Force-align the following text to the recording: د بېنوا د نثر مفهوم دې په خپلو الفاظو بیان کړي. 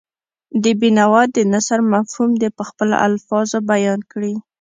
د 0.63 0.65
بېنوا 0.79 1.23
د 1.35 1.37
نثر 1.53 1.79
مفهوم 1.93 2.29
دې 2.41 2.49
په 2.57 2.63
خپلو 2.69 2.95
الفاظو 3.07 3.57
بیان 3.71 3.99
کړي. 4.11 4.33